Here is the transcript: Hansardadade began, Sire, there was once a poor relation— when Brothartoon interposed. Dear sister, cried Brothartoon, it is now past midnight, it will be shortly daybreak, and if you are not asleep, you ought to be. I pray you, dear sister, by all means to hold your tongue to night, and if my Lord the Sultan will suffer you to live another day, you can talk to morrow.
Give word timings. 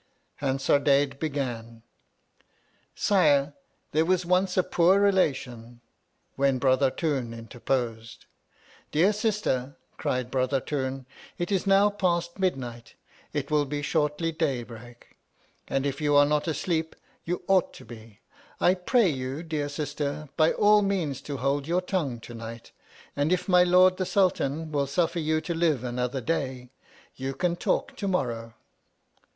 Hansardadade 0.37 1.19
began, 1.19 1.83
Sire, 2.95 3.53
there 3.91 4.03
was 4.03 4.25
once 4.25 4.57
a 4.57 4.63
poor 4.63 4.99
relation— 4.99 5.79
when 6.37 6.57
Brothartoon 6.59 7.35
interposed. 7.35 8.25
Dear 8.91 9.13
sister, 9.13 9.77
cried 9.97 10.31
Brothartoon, 10.31 11.05
it 11.37 11.51
is 11.51 11.67
now 11.67 11.91
past 11.91 12.39
midnight, 12.39 12.95
it 13.31 13.51
will 13.51 13.65
be 13.65 13.83
shortly 13.83 14.31
daybreak, 14.31 15.17
and 15.67 15.85
if 15.85 16.01
you 16.01 16.15
are 16.15 16.25
not 16.25 16.47
asleep, 16.47 16.95
you 17.23 17.43
ought 17.47 17.71
to 17.75 17.85
be. 17.85 18.21
I 18.59 18.73
pray 18.73 19.07
you, 19.07 19.43
dear 19.43 19.69
sister, 19.69 20.29
by 20.35 20.51
all 20.53 20.81
means 20.81 21.21
to 21.21 21.37
hold 21.37 21.67
your 21.67 21.79
tongue 21.81 22.19
to 22.21 22.33
night, 22.33 22.71
and 23.15 23.31
if 23.31 23.47
my 23.47 23.61
Lord 23.63 23.97
the 23.97 24.07
Sultan 24.07 24.71
will 24.71 24.87
suffer 24.87 25.19
you 25.19 25.41
to 25.41 25.53
live 25.53 25.83
another 25.83 26.21
day, 26.21 26.71
you 27.15 27.35
can 27.35 27.55
talk 27.55 27.95
to 27.97 28.07
morrow. 28.07 28.55